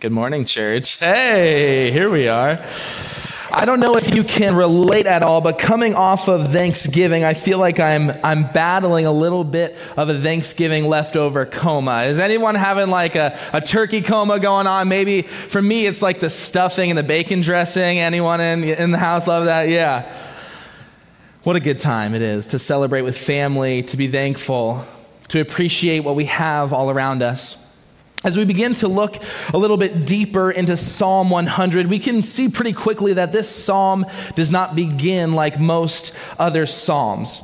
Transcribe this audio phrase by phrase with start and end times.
[0.00, 0.98] Good morning, church.
[1.00, 2.64] Hey, here we are.
[3.52, 7.34] I don't know if you can relate at all, but coming off of Thanksgiving, I
[7.34, 12.04] feel like I'm I'm battling a little bit of a Thanksgiving leftover coma.
[12.04, 14.88] Is anyone having like a, a turkey coma going on?
[14.88, 17.98] Maybe for me it's like the stuffing and the bacon dressing.
[17.98, 19.68] Anyone in in the house love that?
[19.68, 20.10] Yeah.
[21.42, 24.82] What a good time it is to celebrate with family, to be thankful,
[25.28, 27.59] to appreciate what we have all around us.
[28.22, 29.16] As we begin to look
[29.54, 34.04] a little bit deeper into Psalm 100, we can see pretty quickly that this psalm
[34.34, 37.42] does not begin like most other psalms.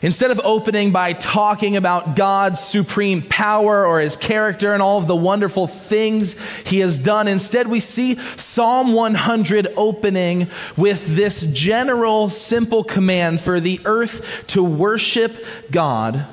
[0.00, 5.08] Instead of opening by talking about God's supreme power or his character and all of
[5.08, 12.28] the wonderful things he has done, instead we see Psalm 100 opening with this general,
[12.28, 16.26] simple command for the earth to worship God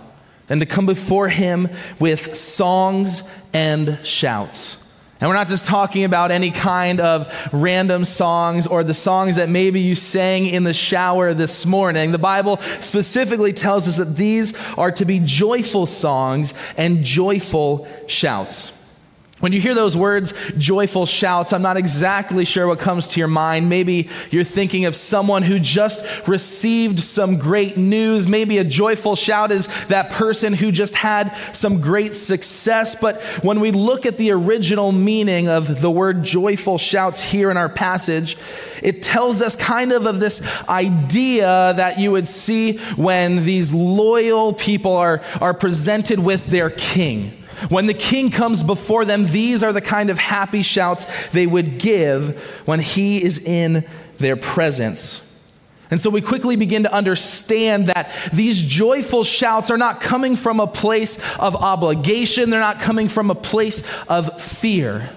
[0.48, 4.80] and to come before him with songs and shouts.
[5.21, 9.49] And we're not just talking about any kind of random songs or the songs that
[9.49, 12.13] maybe you sang in the shower this morning.
[12.13, 18.79] The Bible specifically tells us that these are to be joyful songs and joyful shouts.
[19.40, 23.29] When you hear those words, joyful shouts, I'm not exactly sure what comes to your
[23.29, 23.70] mind.
[23.70, 28.27] Maybe you're thinking of someone who just received some great news.
[28.27, 32.99] Maybe a joyful shout is that person who just had some great success.
[32.99, 37.55] But when we look at the original meaning of the word joyful shouts here in
[37.55, 38.35] our passage,
[38.84, 44.51] it tells us kind of of this idea that you would see when these loyal
[44.54, 47.38] people are, are presented with their king.
[47.68, 51.77] When the king comes before them, these are the kind of happy shouts they would
[51.79, 53.85] give when he is in
[54.18, 55.26] their presence.
[55.91, 60.60] And so we quickly begin to understand that these joyful shouts are not coming from
[60.60, 65.09] a place of obligation, they're not coming from a place of fear.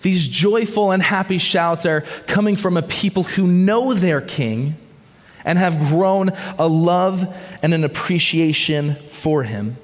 [0.00, 4.76] These joyful and happy shouts are coming from a people who know their king
[5.44, 9.76] and have grown a love and an appreciation for him.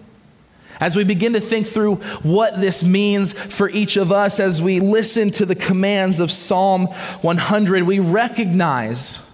[0.80, 4.78] As we begin to think through what this means for each of us as we
[4.78, 9.24] listen to the commands of Psalm 100, we recognize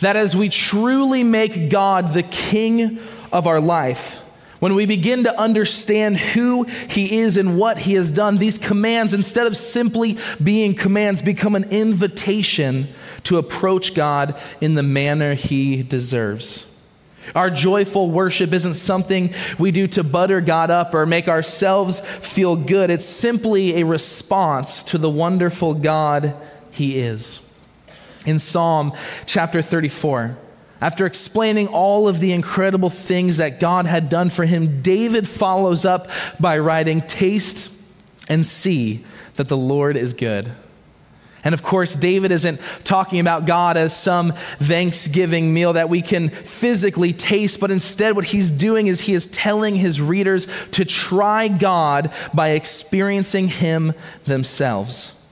[0.00, 2.98] that as we truly make God the king
[3.32, 4.22] of our life,
[4.58, 9.12] when we begin to understand who he is and what he has done, these commands,
[9.12, 12.88] instead of simply being commands, become an invitation
[13.24, 16.75] to approach God in the manner he deserves.
[17.34, 22.56] Our joyful worship isn't something we do to butter God up or make ourselves feel
[22.56, 22.90] good.
[22.90, 26.34] It's simply a response to the wonderful God
[26.70, 27.42] He is.
[28.24, 28.92] In Psalm
[29.26, 30.36] chapter 34,
[30.80, 35.84] after explaining all of the incredible things that God had done for him, David follows
[35.84, 36.08] up
[36.38, 37.72] by writing, Taste
[38.28, 39.04] and see
[39.36, 40.50] that the Lord is good.
[41.46, 46.28] And of course, David isn't talking about God as some Thanksgiving meal that we can
[46.28, 51.46] physically taste, but instead, what he's doing is he is telling his readers to try
[51.46, 55.24] God by experiencing him themselves.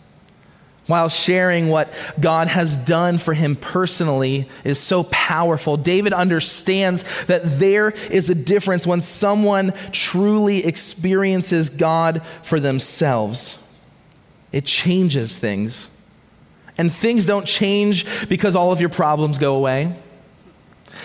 [0.87, 7.43] While sharing what God has done for him personally is so powerful, David understands that
[7.43, 13.77] there is a difference when someone truly experiences God for themselves.
[14.53, 15.91] It changes things.
[16.77, 19.93] And things don't change because all of your problems go away.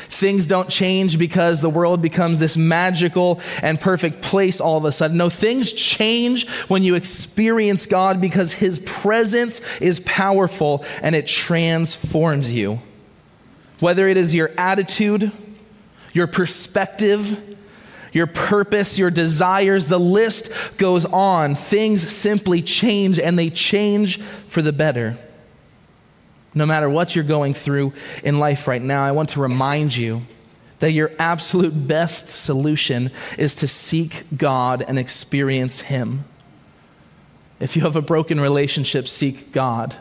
[0.09, 4.91] Things don't change because the world becomes this magical and perfect place all of a
[4.91, 5.18] sudden.
[5.18, 12.52] No, things change when you experience God because His presence is powerful and it transforms
[12.52, 12.81] you.
[13.79, 15.31] Whether it is your attitude,
[16.13, 17.58] your perspective,
[18.12, 21.53] your purpose, your desires, the list goes on.
[21.53, 25.18] Things simply change and they change for the better.
[26.54, 27.94] No matter what you're going through
[28.24, 30.24] in life right now, I want to remind you
[30.80, 36.24] that your absolute best solution is to seek God and experience Him.
[37.59, 39.96] If you have a broken relationship, seek God.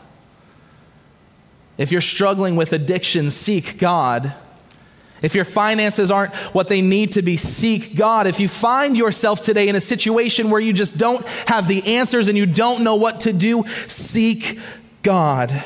[1.77, 4.33] If you're struggling with addiction, seek God.
[5.21, 8.25] If your finances aren't what they need to be, seek God.
[8.25, 12.29] If you find yourself today in a situation where you just don't have the answers
[12.29, 14.59] and you don't know what to do, seek
[15.03, 15.63] God.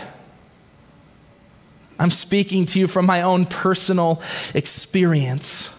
[1.99, 4.21] I'm speaking to you from my own personal
[4.53, 5.69] experience.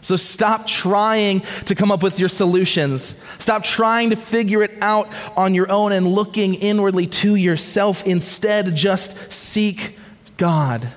[0.00, 3.18] So stop trying to come up with your solutions.
[3.38, 8.06] Stop trying to figure it out on your own and looking inwardly to yourself.
[8.06, 9.98] Instead, just seek
[10.36, 10.88] God.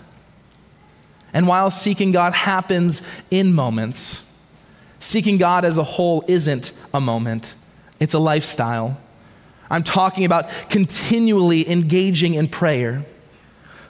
[1.33, 3.01] And while seeking God happens
[3.31, 4.29] in moments,
[4.99, 7.53] seeking God as a whole isn't a moment,
[8.01, 8.99] it's a lifestyle.
[9.69, 13.05] I'm talking about continually engaging in prayer,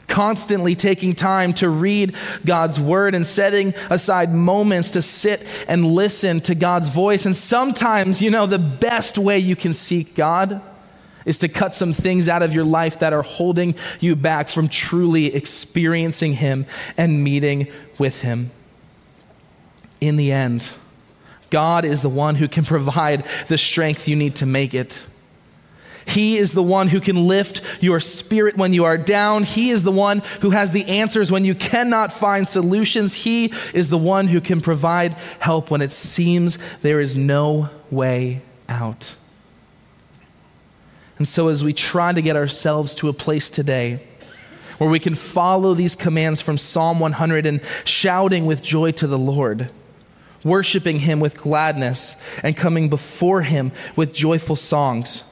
[0.07, 2.15] constantly taking time to read
[2.45, 7.25] God's word and setting aside moments to sit and listen to God's voice.
[7.25, 10.61] And sometimes, you know, the best way you can seek God
[11.25, 14.69] is to cut some things out of your life that are holding you back from
[14.69, 16.65] truly experiencing Him
[16.97, 17.67] and meeting
[17.97, 18.49] with Him.
[19.99, 20.71] In the end,
[21.49, 25.05] God is the one who can provide the strength you need to make it.
[26.07, 29.43] He is the one who can lift your spirit when you are down.
[29.43, 33.13] He is the one who has the answers when you cannot find solutions.
[33.13, 38.41] He is the one who can provide help when it seems there is no way
[38.69, 39.15] out.
[41.17, 43.99] And so, as we try to get ourselves to a place today
[44.77, 49.17] where we can follow these commands from Psalm 100 and shouting with joy to the
[49.17, 49.71] Lord,
[50.43, 55.23] worshiping Him with gladness, and coming before Him with joyful songs.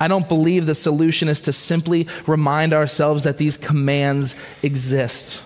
[0.00, 5.44] I don't believe the solution is to simply remind ourselves that these commands exist.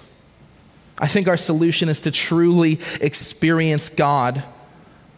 [0.99, 4.45] I think our solution is to truly experience God.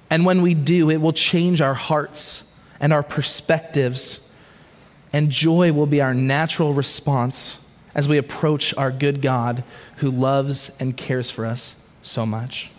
[0.09, 4.23] And when we do, it will change our hearts and our perspectives
[5.13, 9.65] and joy will be our natural response as we approach our good God
[9.97, 12.71] who loves and cares for us so much.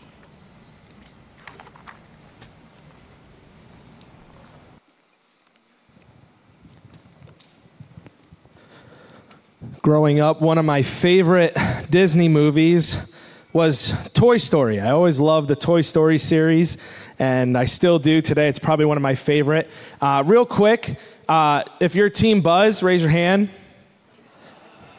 [9.87, 11.55] Growing up, one of my favorite
[11.89, 13.09] Disney movies
[13.53, 14.81] was Toy Story.
[14.81, 16.75] I always loved the Toy Story series,
[17.19, 18.49] and I still do today.
[18.49, 19.69] It's probably one of my favorite.
[20.01, 20.99] Uh, real quick,
[21.29, 23.47] uh, if you're Team Buzz, raise your hand.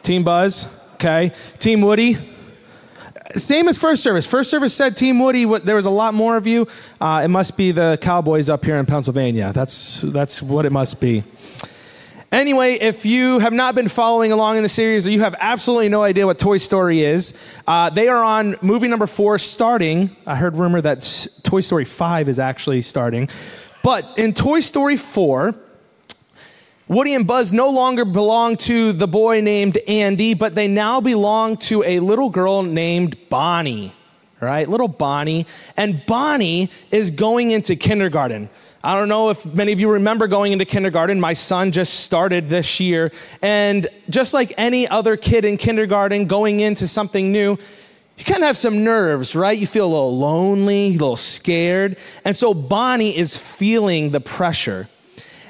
[0.01, 1.33] Team Buzz, okay.
[1.59, 2.17] Team Woody.
[3.35, 4.25] Same as first service.
[4.25, 5.45] First service said Team Woody.
[5.59, 6.67] There was a lot more of you.
[6.99, 9.51] Uh, it must be the Cowboys up here in Pennsylvania.
[9.53, 11.23] That's that's what it must be.
[12.31, 15.89] Anyway, if you have not been following along in the series or you have absolutely
[15.89, 17.35] no idea what Toy Story is,
[17.67, 20.15] uh, they are on movie number four starting.
[20.27, 23.29] I heard rumor that Toy Story 5 is actually starting.
[23.81, 25.55] But in Toy Story 4,
[26.87, 31.57] Woody and Buzz no longer belong to the boy named Andy, but they now belong
[31.57, 33.91] to a little girl named Bonnie,
[34.39, 34.69] right?
[34.69, 35.47] Little Bonnie.
[35.75, 38.51] And Bonnie is going into kindergarten.
[38.81, 41.19] I don't know if many of you remember going into kindergarten.
[41.19, 43.11] My son just started this year.
[43.41, 47.57] And just like any other kid in kindergarten going into something new,
[48.17, 49.57] you kind of have some nerves, right?
[49.57, 51.97] You feel a little lonely, a little scared.
[52.23, 54.87] And so Bonnie is feeling the pressure.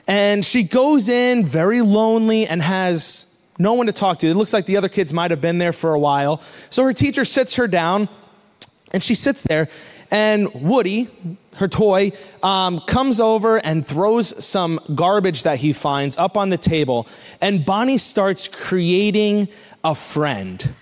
[0.08, 4.28] And she goes in very lonely and has no one to talk to.
[4.28, 6.42] It looks like the other kids might have been there for a while.
[6.72, 8.10] So her teacher sits her down
[8.92, 9.70] and she sits there.
[10.12, 11.08] And Woody,
[11.56, 12.12] her toy,
[12.42, 17.08] um, comes over and throws some garbage that he finds up on the table.
[17.42, 19.50] And Bonnie starts creating
[19.84, 20.74] a friend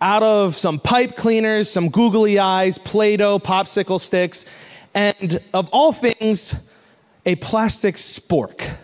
[0.00, 4.44] out of some pipe cleaners, some googly eyes, Play Doh, popsicle sticks,
[4.94, 6.72] and of all things,
[7.26, 8.76] a plastic spork.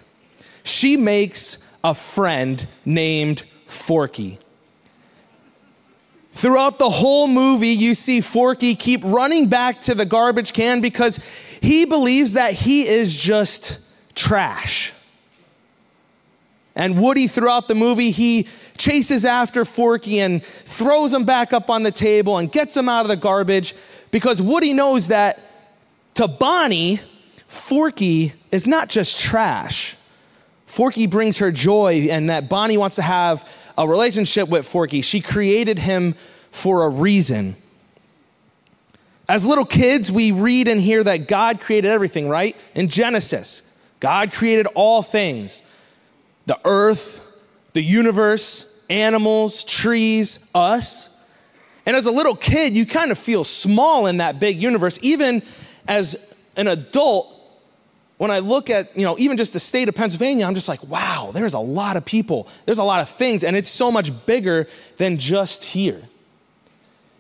[0.65, 4.39] She makes a friend named Forky.
[6.35, 11.21] Throughout the whole movie, you see Forky keep running back to the garbage can because
[11.63, 13.79] he believes that he is just
[14.17, 14.93] trash.
[16.75, 21.85] And Woody, throughout the movie, he chases after Forky and throws him back up on
[21.85, 23.73] the table and gets him out of the garbage
[24.11, 25.39] because Woody knows that
[26.15, 26.99] to Bonnie,
[27.47, 29.97] Forky is not just trash.
[30.67, 35.03] Forky brings her joy, and that Bonnie wants to have a relationship with Forky.
[35.03, 36.15] She created him
[36.51, 37.57] for a reason.
[39.29, 42.57] As little kids, we read and hear that God created everything, right?
[42.75, 45.71] In Genesis, God created all things
[46.47, 47.27] the earth,
[47.73, 51.11] the universe, animals, trees, us.
[51.87, 54.99] And as a little kid, you kind of feel small in that big universe.
[55.03, 55.43] Even
[55.89, 57.34] as an adult,
[58.17, 60.83] when I look at, you know, even just the state of Pennsylvania, I'm just like,
[60.85, 62.49] wow, there's a lot of people.
[62.65, 64.69] There's a lot of things, and it's so much bigger
[64.99, 66.03] than just here.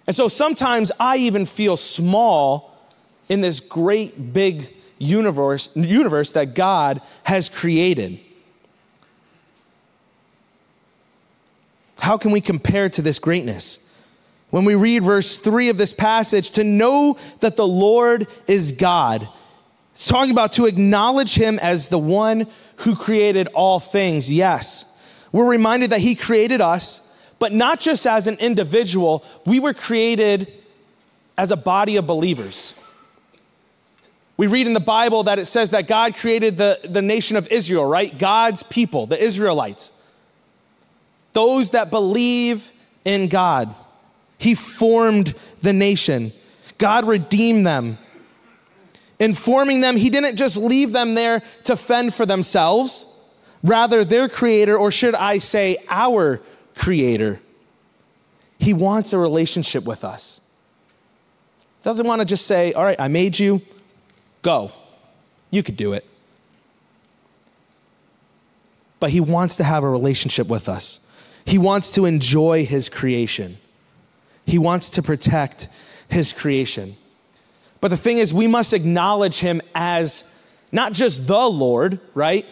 [0.06, 2.76] And so sometimes I even feel small
[3.28, 8.20] in this great big universe, universe that God has created.
[12.00, 13.90] How can we compare to this greatness?
[14.50, 19.26] When we read verse 3 of this passage, to know that the Lord is God
[19.94, 22.48] it's talking about to acknowledge him as the one
[22.78, 24.32] who created all things.
[24.32, 24.90] Yes.
[25.30, 30.52] We're reminded that he created us, but not just as an individual, we were created
[31.38, 32.74] as a body of believers.
[34.36, 37.46] We read in the Bible that it says that God created the, the nation of
[37.52, 38.18] Israel, right?
[38.18, 39.92] God's people, the Israelites.
[41.34, 42.72] Those that believe
[43.04, 43.72] in God.
[44.38, 46.32] He formed the nation.
[46.78, 47.98] God redeemed them.
[49.18, 53.22] In forming them, He didn't just leave them there to fend for themselves.
[53.62, 56.40] Rather, their creator, or should I say, our
[56.74, 57.40] creator,
[58.58, 60.40] He wants a relationship with us.
[61.82, 63.62] Doesn't want to just say, All right, I made you,
[64.42, 64.72] go.
[65.50, 66.04] You could do it.
[68.98, 71.10] But He wants to have a relationship with us.
[71.44, 73.58] He wants to enjoy His creation.
[74.46, 75.68] He wants to protect
[76.08, 76.96] His creation.
[77.84, 80.24] But the thing is, we must acknowledge Him as
[80.72, 82.46] not just the Lord, right?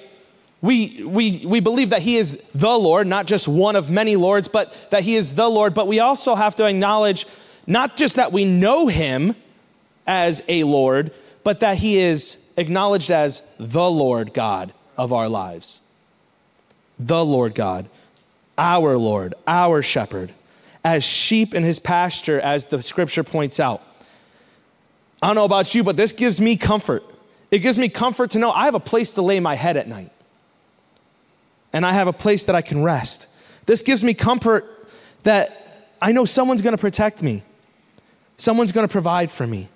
[0.61, 4.47] We, we, we believe that He is the Lord, not just one of many Lords,
[4.47, 5.73] but that He is the Lord.
[5.73, 7.25] But we also have to acknowledge
[7.67, 9.35] not just that we know Him
[10.07, 11.13] as a Lord,
[11.45, 15.81] but that He is acknowledged as the Lord God of our lives.
[16.99, 17.89] The Lord God
[18.59, 20.31] our Lord, our shepherd,
[20.85, 23.81] as sheep in his pasture, as the scripture points out.
[25.23, 27.05] I don't know about you, but this gives me comfort.
[27.53, 29.87] It gives me comfort to know I have a place to lay my head at
[29.87, 30.11] night,
[31.73, 33.29] and I have a place that I can rest.
[33.67, 34.65] This gives me comfort
[35.23, 37.45] that I know someone's going to protect me,
[38.37, 39.69] someone's going to provide for me.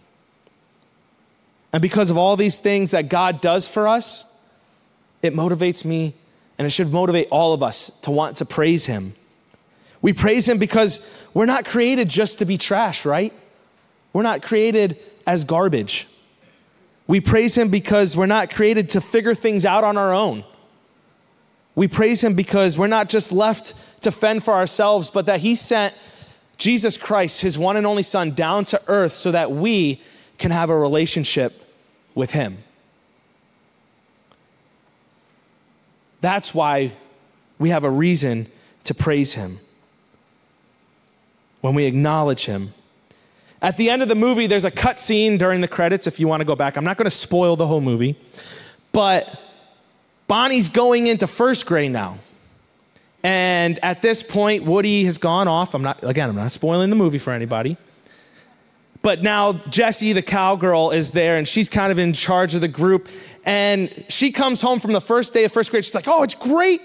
[1.72, 4.44] And because of all these things that God does for us,
[5.22, 6.14] it motivates me
[6.58, 9.14] and it should motivate all of us to want to praise Him.
[10.00, 13.32] We praise Him because we're not created just to be trash, right?
[14.12, 16.08] We're not created as garbage.
[17.06, 20.44] We praise Him because we're not created to figure things out on our own.
[21.74, 25.54] We praise Him because we're not just left to fend for ourselves, but that He
[25.54, 25.94] sent
[26.58, 30.00] Jesus Christ, His one and only Son, down to earth so that we
[30.38, 31.52] can have a relationship
[32.14, 32.58] with Him.
[36.20, 36.92] That's why
[37.58, 38.48] we have a reason
[38.84, 39.58] to praise him
[41.60, 42.72] when we acknowledge him.
[43.62, 46.28] At the end of the movie, there's a cut scene during the credits if you
[46.28, 46.76] want to go back.
[46.76, 48.16] I'm not going to spoil the whole movie,
[48.92, 49.40] but
[50.26, 52.18] Bonnie's going into first grade now.
[53.22, 55.74] And at this point, Woody has gone off.
[55.74, 57.76] I'm not, again, I'm not spoiling the movie for anybody.
[59.02, 62.68] But now Jessie, the cowgirl, is there and she's kind of in charge of the
[62.68, 63.08] group.
[63.44, 65.84] And she comes home from the first day of first grade.
[65.84, 66.80] She's like, oh, it's great.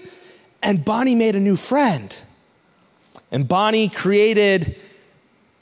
[0.62, 2.14] And Bonnie made a new friend.
[3.30, 4.76] And Bonnie created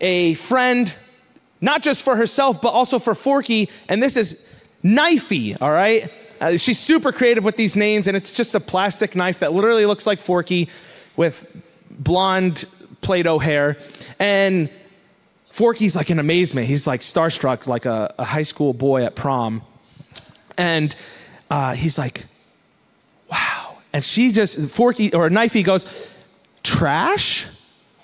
[0.01, 0.95] a friend,
[1.61, 3.69] not just for herself, but also for Forky.
[3.89, 6.13] And this is Knifey, all right?
[6.41, 9.85] Uh, she's super creative with these names, and it's just a plastic knife that literally
[9.85, 10.69] looks like Forky
[11.17, 11.47] with
[11.91, 12.65] blonde
[13.03, 13.77] Play Doh hair.
[14.19, 14.71] And
[15.51, 16.67] Forky's like in amazement.
[16.67, 19.63] He's like starstruck, like a, a high school boy at prom.
[20.57, 20.95] And
[21.51, 22.25] uh, he's like,
[23.31, 23.79] wow.
[23.93, 26.11] And she just, Forky or Knifey goes,
[26.63, 27.47] trash?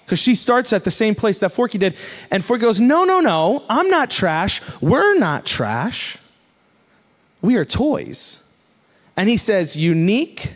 [0.06, 1.96] Because she starts at the same place that Forky did.
[2.30, 4.62] And Forky goes, no, no, no, I'm not trash.
[4.80, 6.16] We're not trash.
[7.42, 8.56] We are toys.
[9.16, 10.54] And he says, unique,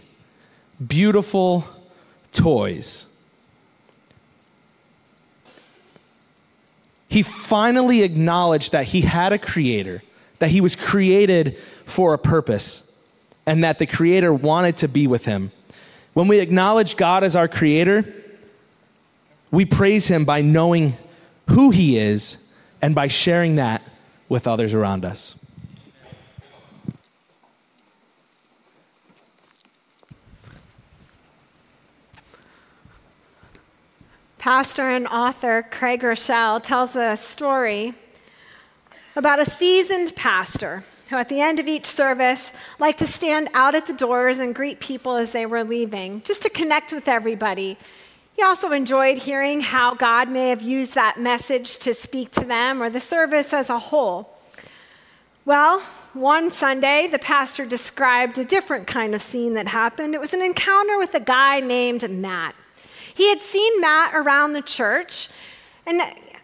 [0.86, 1.66] beautiful
[2.32, 3.10] toys.
[7.10, 10.02] he finally acknowledged that he had a creator,
[10.38, 13.04] that he was created for a purpose,
[13.44, 15.50] and that the creator wanted to be with him.
[16.14, 18.14] When we acknowledge God as our creator,
[19.50, 20.94] we praise him by knowing
[21.48, 23.82] who he is and by sharing that
[24.28, 25.46] with others around us.
[34.38, 37.92] Pastor and author Craig Groeschel tells a story
[39.14, 43.74] about a seasoned pastor who, at the end of each service, liked to stand out
[43.74, 47.76] at the doors and greet people as they were leaving, just to connect with everybody.
[48.34, 52.82] He also enjoyed hearing how God may have used that message to speak to them
[52.82, 54.36] or the service as a whole.
[55.44, 55.80] Well,
[56.12, 60.14] one Sunday, the pastor described a different kind of scene that happened.
[60.14, 62.54] It was an encounter with a guy named Matt.
[63.14, 65.28] He had seen Matt around the church
[65.86, 66.00] and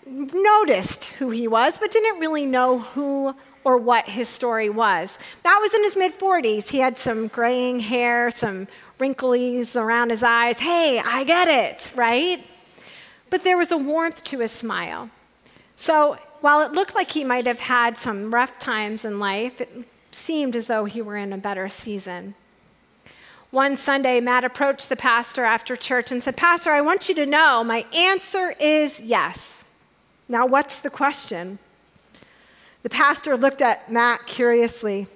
[0.06, 5.18] noticed who he was, but didn't really know who or what his story was.
[5.44, 6.68] Matt was in his mid 40s.
[6.68, 10.58] He had some graying hair, some wrinkles around his eyes.
[10.58, 12.44] Hey, I get it, right?
[13.30, 15.10] But there was a warmth to his smile.
[15.76, 19.70] So while it looked like he might have had some rough times in life, it
[20.12, 22.34] seemed as though he were in a better season.
[23.50, 27.26] One Sunday, Matt approached the pastor after church and said, Pastor, I want you to
[27.26, 29.64] know my answer is yes.
[30.28, 31.58] Now, what's the question?
[32.82, 35.06] The pastor looked at Matt curiously.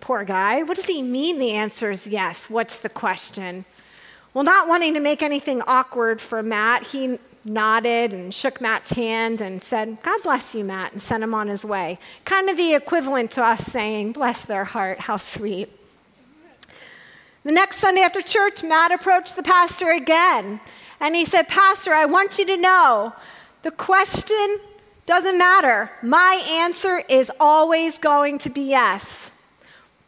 [0.00, 0.62] Poor guy.
[0.62, 2.48] What does he mean the answer is yes?
[2.48, 3.64] What's the question?
[4.32, 9.40] Well, not wanting to make anything awkward for Matt, he nodded and shook Matt's hand
[9.40, 11.98] and said, God bless you, Matt, and sent him on his way.
[12.24, 15.68] Kind of the equivalent to us saying, Bless their heart, how sweet.
[17.42, 20.60] The next Sunday after church, Matt approached the pastor again
[21.00, 23.14] and he said, Pastor, I want you to know
[23.62, 24.58] the question
[25.06, 25.90] doesn't matter.
[26.02, 29.29] My answer is always going to be yes.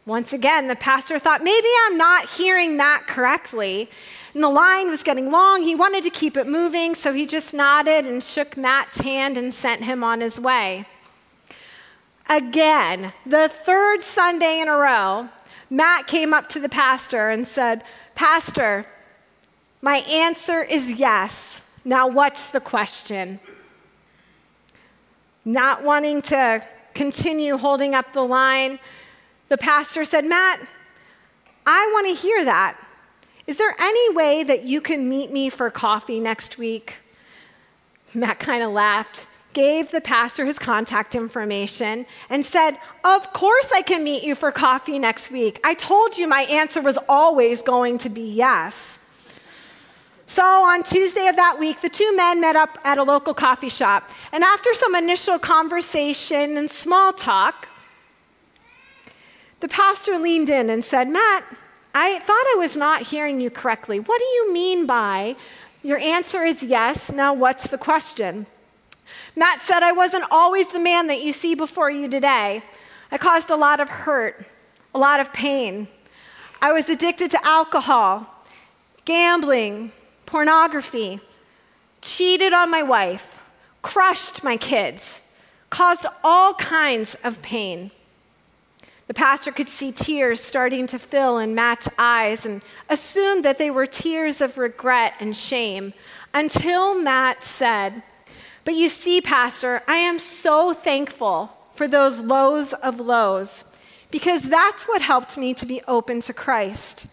[0.05, 3.89] Once again, the pastor thought, maybe I'm not hearing that correctly.
[4.33, 5.61] And the line was getting long.
[5.61, 9.53] He wanted to keep it moving, so he just nodded and shook Matt's hand and
[9.53, 10.85] sent him on his way.
[12.29, 15.29] Again, the third Sunday in a row,
[15.69, 17.83] Matt came up to the pastor and said,
[18.15, 18.85] Pastor,
[19.81, 21.61] my answer is yes.
[21.85, 23.39] Now, what's the question?
[25.45, 28.79] Not wanting to continue holding up the line,
[29.53, 30.59] the pastor said, Matt,
[31.63, 32.75] I want to hear that.
[33.45, 36.95] Is there any way that you can meet me for coffee next week?
[38.15, 43.83] Matt kind of laughed, gave the pastor his contact information, and said, Of course I
[43.83, 45.59] can meet you for coffee next week.
[45.63, 48.97] I told you my answer was always going to be yes.
[50.25, 53.69] So on Tuesday of that week, the two men met up at a local coffee
[53.69, 54.09] shop.
[54.31, 57.67] And after some initial conversation and small talk,
[59.63, 61.45] the pastor leaned in and said, Matt,
[61.95, 63.97] I thought I was not hearing you correctly.
[63.97, 65.37] What do you mean by
[65.81, 67.13] your answer is yes?
[67.13, 68.45] Now, what's the question?
[69.37, 72.61] Matt said, I wasn't always the man that you see before you today.
[73.09, 74.45] I caused a lot of hurt,
[74.93, 75.87] a lot of pain.
[76.61, 78.27] I was addicted to alcohol,
[79.05, 79.93] gambling,
[80.25, 81.21] pornography,
[82.01, 83.39] cheated on my wife,
[83.81, 85.21] crushed my kids,
[85.69, 87.91] caused all kinds of pain.
[89.07, 93.69] The pastor could see tears starting to fill in Matt's eyes and assumed that they
[93.69, 95.93] were tears of regret and shame
[96.33, 98.01] until Matt said,
[98.63, 103.65] But you see, Pastor, I am so thankful for those lows of lows
[104.09, 107.07] because that's what helped me to be open to Christ.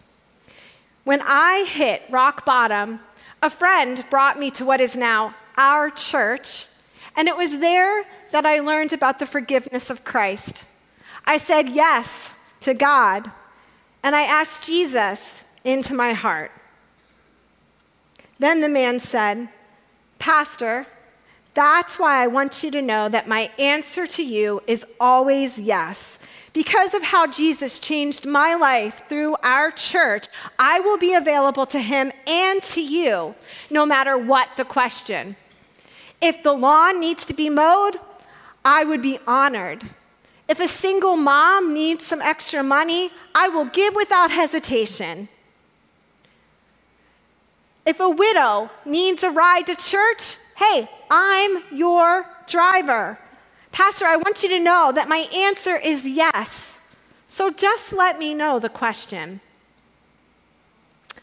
[1.03, 2.99] When I hit rock bottom,
[3.41, 6.67] a friend brought me to what is now our church,
[7.17, 10.63] and it was there that I learned about the forgiveness of Christ.
[11.25, 13.31] I said yes to God,
[14.03, 16.51] and I asked Jesus into my heart.
[18.39, 19.49] Then the man said,
[20.17, 20.87] Pastor,
[21.53, 26.17] that's why I want you to know that my answer to you is always yes.
[26.53, 30.27] Because of how Jesus changed my life through our church,
[30.59, 33.35] I will be available to him and to you,
[33.69, 35.35] no matter what the question.
[36.19, 37.97] If the lawn needs to be mowed,
[38.65, 39.83] I would be honored.
[40.51, 45.29] If a single mom needs some extra money, I will give without hesitation.
[47.85, 53.17] If a widow needs a ride to church, hey, I'm your driver.
[53.71, 56.81] Pastor, I want you to know that my answer is yes.
[57.29, 59.39] So just let me know the question.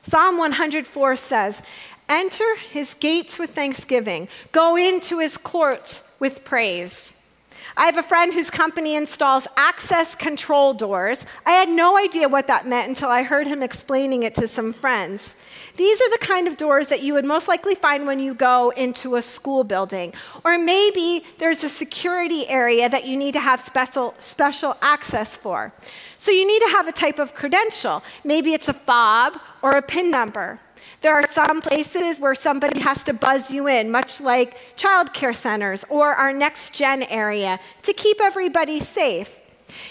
[0.04, 1.60] Psalm 104 says,
[2.08, 7.12] Enter his gates with thanksgiving, go into his courts with praise.
[7.78, 11.24] I have a friend whose company installs access control doors.
[11.46, 14.72] I had no idea what that meant until I heard him explaining it to some
[14.72, 15.36] friends.
[15.76, 18.70] These are the kind of doors that you would most likely find when you go
[18.70, 20.12] into a school building.
[20.44, 25.72] Or maybe there's a security area that you need to have special, special access for.
[26.18, 28.02] So you need to have a type of credential.
[28.24, 30.58] Maybe it's a fob or a PIN number.
[31.00, 35.84] There are some places where somebody has to buzz you in, much like childcare centers
[35.88, 39.38] or our next gen area, to keep everybody safe.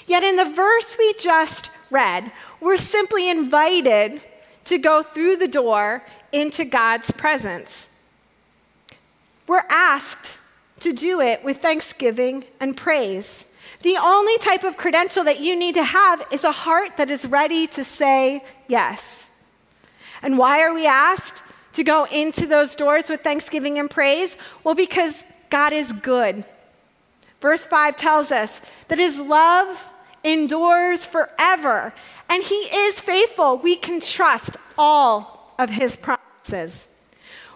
[0.05, 4.21] Yet in the verse we just read, we're simply invited
[4.65, 7.89] to go through the door into God's presence.
[9.47, 10.39] We're asked
[10.81, 13.45] to do it with thanksgiving and praise.
[13.81, 17.25] The only type of credential that you need to have is a heart that is
[17.25, 19.26] ready to say yes.
[20.21, 24.35] And why are we asked to go into those doors with thanksgiving and praise?
[24.63, 26.43] Well, because God is good.
[27.39, 29.91] Verse 5 tells us that his love
[30.23, 31.93] endures forever,
[32.29, 33.57] and he is faithful.
[33.57, 36.87] We can trust all of his promises.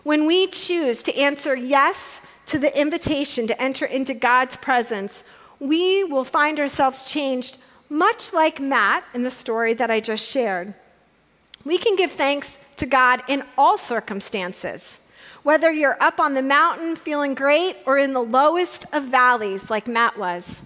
[0.04, 5.24] When we choose to answer yes to the invitation to enter into God's presence,
[5.60, 7.58] we will find ourselves changed,
[7.90, 10.74] much like Matt in the story that I just shared.
[11.64, 15.00] We can give thanks to God in all circumstances,
[15.44, 19.88] whether you're up on the mountain feeling great or in the lowest of valleys like
[19.88, 20.64] Matt was.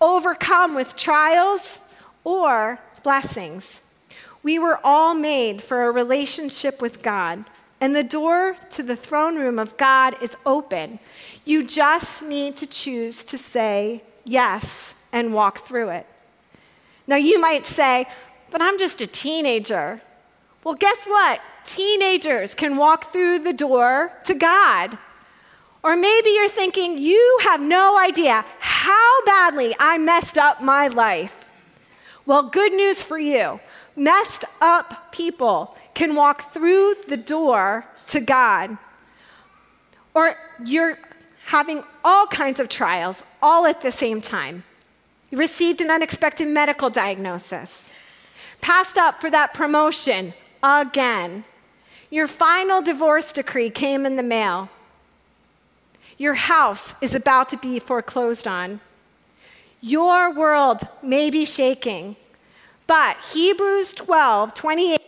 [0.00, 1.80] overcome with trials
[2.24, 3.80] or blessings.
[4.42, 7.44] We were all made for a relationship with God,
[7.80, 10.98] and the door to the throne room of God is open.
[11.44, 16.06] You just need to choose to say yes and walk through it.
[17.06, 18.06] Now, you might say,
[18.50, 20.00] but I'm just a teenager.
[20.64, 21.40] Well, guess what?
[21.64, 24.98] Teenagers can walk through the door to God.
[25.82, 31.48] Or maybe you're thinking, you have no idea how badly I messed up my life.
[32.26, 33.60] Well, good news for you.
[33.96, 38.76] Messed up people can walk through the door to God.
[40.14, 40.98] Or you're
[41.46, 44.64] having all kinds of trials all at the same time.
[45.30, 47.92] You received an unexpected medical diagnosis,
[48.60, 51.44] passed up for that promotion again.
[52.10, 54.68] Your final divorce decree came in the mail.
[56.18, 58.80] Your house is about to be foreclosed on.
[59.80, 62.16] Your world may be shaking,
[62.86, 65.00] but Hebrews 12 28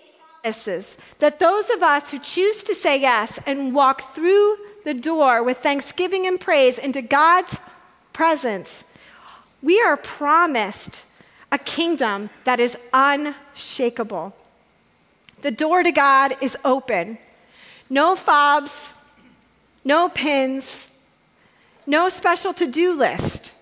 [0.43, 5.43] promises that those of us who choose to say yes and walk through the door
[5.43, 7.61] with thanksgiving and praise into God's
[8.13, 8.85] presence,
[9.63, 11.05] we are promised
[11.53, 14.35] a kingdom that is unshakable.
[15.43, 17.19] The door to God is open.
[17.91, 18.95] No fobs,
[19.85, 20.91] no pins,
[21.87, 23.53] no special to do list.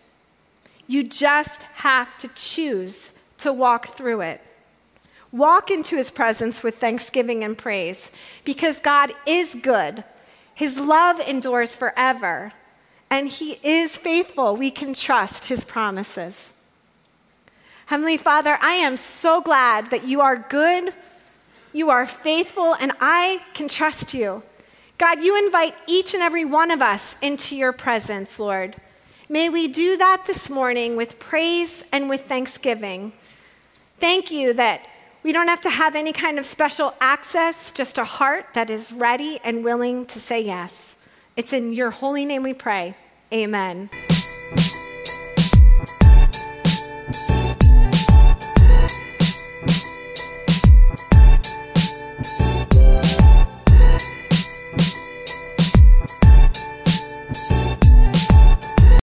[0.87, 4.41] You just have to choose to walk through it.
[5.33, 8.11] Walk into his presence with thanksgiving and praise
[8.45, 10.05] because God is good.
[10.55, 12.53] His love endures forever,
[13.09, 14.57] and he is faithful.
[14.57, 16.53] We can trust his promises.
[17.91, 20.95] Heavenly Father, I am so glad that you are good,
[21.73, 24.45] you are faithful, and I can trust you.
[24.97, 28.77] God, you invite each and every one of us into your presence, Lord.
[29.29, 33.13] May we do that this morning with praise and with thanksgiving.
[33.99, 34.83] Thank you that
[35.25, 38.93] we don't have to have any kind of special access, just a heart that is
[38.93, 40.95] ready and willing to say yes.
[41.37, 42.95] It's in your holy name we pray.
[43.33, 43.91] Amen.